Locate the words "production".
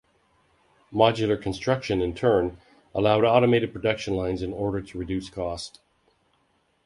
3.71-4.15